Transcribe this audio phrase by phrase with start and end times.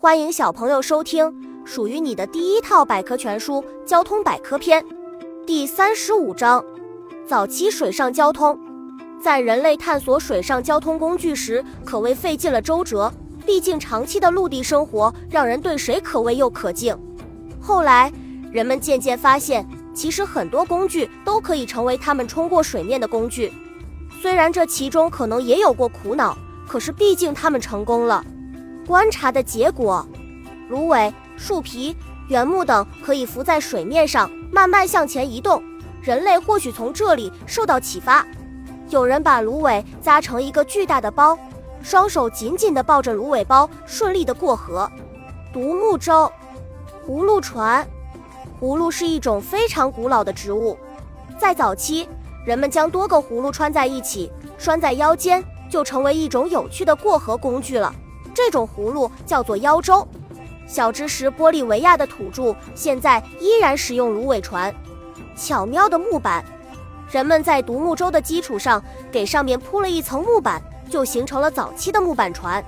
[0.00, 3.54] 欢迎小朋友收听属于你的第一套百科全书
[3.84, 4.80] 《交通百科篇》
[5.44, 6.64] 第三十五章：
[7.26, 8.56] 早期水上交通。
[9.20, 13.12] 在人类探索水上交通工具时，可谓费尽了周折。
[13.44, 16.96] 毕竟长期的陆地生活让人对水可畏又可敬。
[17.60, 18.12] 后来，
[18.52, 23.52] 人们渐渐发现，其实很多工具都可以成为他们冲过水面的工具。
[24.22, 26.38] 虽然这其中可能也有过苦恼，
[26.68, 28.24] 可是毕竟他们成功了。
[28.88, 30.02] 观察的结果，
[30.70, 31.94] 芦苇、树皮、
[32.28, 35.62] 原木等可以浮在水面上，慢慢向前移动。
[36.00, 38.26] 人类或许从这里受到启发。
[38.88, 41.38] 有人把芦苇扎成一个巨大的包，
[41.82, 44.90] 双手紧紧地抱着芦苇包，顺利地过河。
[45.52, 46.32] 独木舟、
[47.06, 47.86] 葫芦船，
[48.58, 50.78] 葫芦是一种非常古老的植物，
[51.38, 52.08] 在早期，
[52.42, 57.94] 人们将多个葫芦穿在一起，拴在腰间，就成为一种有趣的过河工具了。
[58.38, 60.06] 这种葫芦叫做腰舟。
[60.64, 64.72] 小知识：玻利维亚的土著现在依然使用芦苇船。
[65.36, 66.44] 巧妙的木板，
[67.10, 72.64] 人们在独木舟的基础上给上面铺了一层木板，就形成了早期的木板船。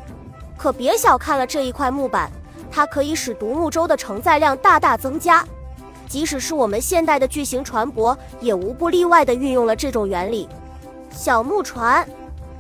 [0.59, 2.29] 可别小看了这一块木板，
[2.69, 5.47] 它可以使独木舟的承载量大大增加。
[6.09, 10.49] 即使是我们现代的巨型船舶，也无不例外地运用了这种原理。
[11.13, 12.05] 小木船，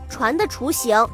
[0.08, 1.04] 船的雏形。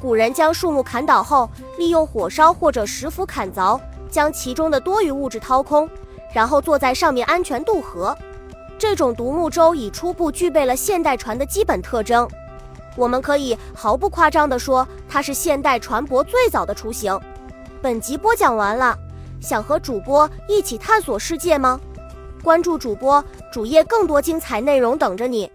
[0.00, 5.88] 古人将树木砍倒后，利用火烧或者石斧砍凿，将其中的多余物质掏空，
[6.32, 8.16] 然后坐在上面安全渡河。
[8.78, 12.28] 这种独木舟已初步具备了现代船的基本特征。
[12.96, 17.18] 我们可以毫不夸张地说，它是现代船舶最早的雏形。
[17.82, 18.96] 本集播讲完了，
[19.40, 21.80] 想和主播一起探索世界吗？
[22.44, 25.50] 关注主播主页，更多精彩内容等着你。